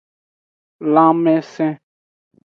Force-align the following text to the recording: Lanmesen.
Lanmesen. 0.93 1.71